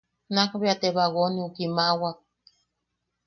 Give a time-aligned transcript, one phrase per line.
[0.33, 2.17] Nakbea te bagoneu kimaʼawak.